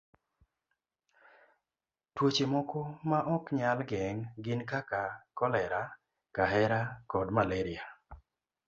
[2.15, 5.01] Tuoche moko ma ok nyal geng' gin kaka
[5.37, 5.81] kolera,
[6.35, 6.79] kahera,
[7.11, 7.83] kod malaria.